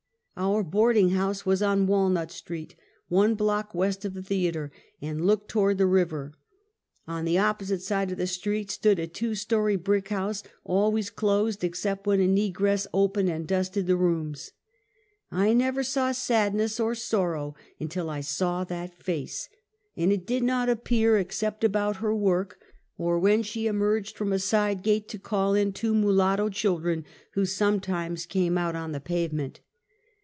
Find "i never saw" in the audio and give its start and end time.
15.29-16.11